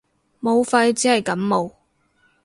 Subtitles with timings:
[0.39, 1.75] 武肺只係感冒